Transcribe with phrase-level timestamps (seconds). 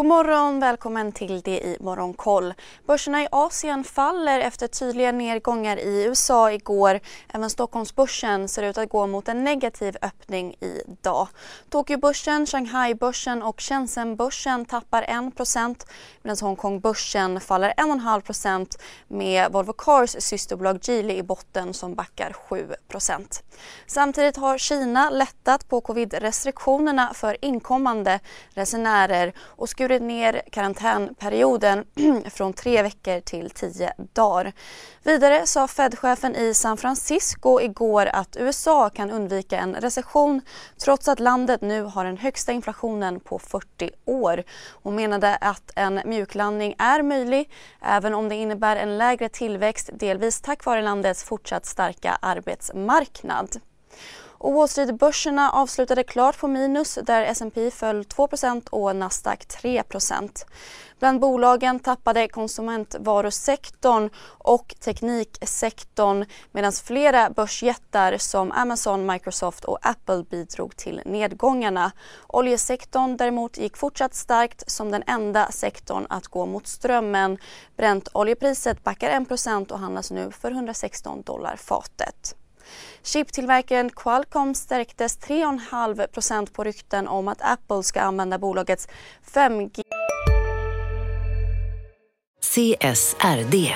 [0.00, 2.54] God morgon, välkommen till det i Morgonkoll.
[2.86, 7.00] Börserna i Asien faller efter tydliga nedgångar i USA igår.
[7.28, 11.28] Även Stockholmsbörsen ser ut att gå mot en negativ öppning idag.
[11.70, 15.86] Tokyobörsen, Shanghaibörsen och Shenzhenbörsen tappar 1%
[16.22, 18.78] medan Hongkongbörsen faller 1,5%
[19.08, 23.42] med Volvo Cars systerbolag Geely i botten som backar 7%
[23.86, 28.20] Samtidigt har Kina lättat på covid-restriktionerna för inkommande
[28.54, 31.84] resenärer och skurit ner karantänperioden
[32.30, 34.52] från tre veckor till tio dagar.
[35.02, 40.40] Vidare sa Fed-chefen i San Francisco igår att USA kan undvika en recession
[40.84, 44.42] trots att landet nu har den högsta inflationen på 40 år.
[44.82, 47.50] Hon menade att en mjuklandning är möjlig
[47.82, 53.60] även om det innebär en lägre tillväxt delvis tack vare landets fortsatt starka arbetsmarknad.
[54.40, 60.44] Och Wall Street-börserna avslutade klart på minus där S&P föll 2% och Nasdaq 3%
[61.00, 70.76] Bland bolagen tappade konsumentvarusektorn och tekniksektorn medan flera börsjättar som Amazon, Microsoft och Apple bidrog
[70.76, 71.92] till nedgångarna.
[72.26, 77.38] Oljesektorn däremot gick fortsatt starkt som den enda sektorn att gå mot strömmen.
[77.76, 82.36] Brent-oljepriset backar 1 och handlas nu för 116 dollar fatet.
[83.02, 88.88] Chiptillverkaren Qualcomm stärktes 3,5% på rykten om att Apple ska använda bolagets
[89.32, 89.82] 5G
[92.54, 93.74] CSRD,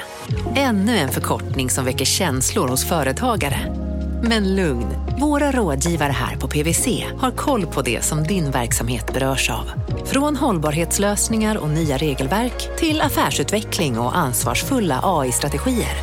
[0.57, 3.75] ännu en förkortning som väcker känslor hos företagare.
[4.23, 4.87] Men lugn,
[5.21, 6.87] våra rådgivare här på PWC
[7.19, 9.71] har koll på det som din verksamhet berörs av.
[10.05, 15.97] Från hållbarhetslösningar och nya regelverk till affärsutveckling och ansvarsfulla AI-strategier.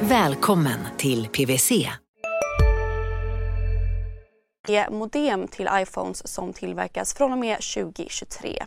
[0.00, 1.72] Välkommen till PWC
[4.90, 8.64] modem till iPhones som tillverkas från och med 2023.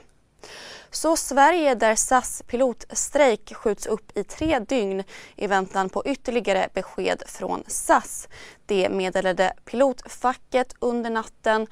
[0.93, 5.03] Så Sverige där SAS pilotstrejk skjuts upp i tre dygn
[5.35, 8.27] i väntan på ytterligare besked från SAS.
[8.65, 11.67] Det meddelade pilotfacket under natten.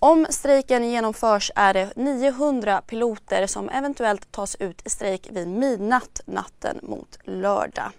[0.00, 6.20] Om strejken genomförs är det 900 piloter som eventuellt tas ut i strejk vid midnatt
[6.26, 7.92] natten mot lördag.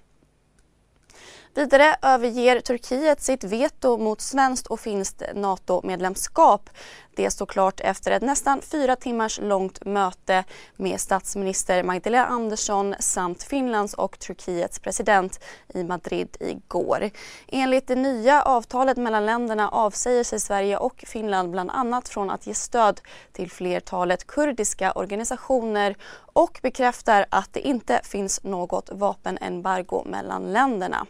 [1.58, 6.70] Vidare överger Turkiet sitt veto mot svenskt och finskt NATO-medlemskap.
[7.16, 10.44] Det står klart efter ett nästan fyra timmars långt möte
[10.76, 15.40] med statsminister Magdalena Andersson samt Finlands och Turkiets president
[15.74, 17.10] i Madrid igår.
[17.48, 22.48] Enligt det nya avtalet mellan länderna avsäger sig Sverige och Finland bland annat från att
[22.48, 23.02] ge stöd
[23.34, 25.96] till flertalet kurdiska organisationer
[26.34, 31.08] och bekräftar att det inte finns något vapenembargo mellan länderna.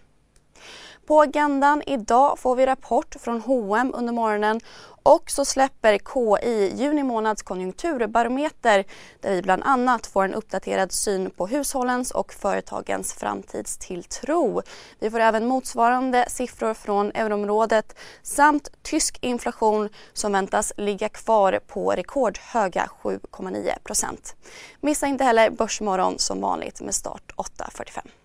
[1.05, 4.59] På agendan idag får vi rapport från H&M under morgonen
[5.03, 8.83] och så släpper KI juni månads konjunkturbarometer
[9.21, 14.61] där vi bland annat får en uppdaterad syn på hushållens och företagens framtidstilltro.
[14.99, 21.91] Vi får även motsvarande siffror från euroområdet samt tysk inflation som väntas ligga kvar på
[21.91, 24.35] rekordhöga 7,9%
[24.81, 28.24] Missa inte heller Börsmorgon som vanligt med start 8.45.